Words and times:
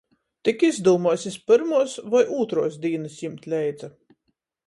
Tik 0.47 0.63
izdūmuos, 0.67 1.25
iz 1.31 1.35
pyrmuos 1.51 1.93
voi 2.15 2.23
ūtruos 2.39 2.79
dīnys 2.87 3.21
jimt 3.27 3.47
leidza. 3.55 3.91